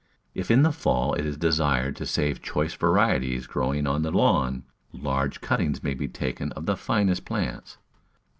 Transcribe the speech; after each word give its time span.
If 0.33 0.49
in 0.49 0.63
the 0.63 0.71
fall 0.71 1.13
it 1.13 1.27
is 1.27 1.37
desired 1.37 1.95
to 1.97 2.07
save 2.07 2.41
choice 2.41 2.73
varieties 2.73 3.45
growing 3.45 3.85
on 3.85 4.01
the 4.01 4.09
lawn, 4.09 4.63
large 4.91 5.41
cuttings 5.41 5.83
may 5.83 5.93
be 5.93 6.07
taken 6.07 6.51
of 6.53 6.65
the 6.65 6.75
finest 6.75 7.23
plants. 7.23 7.77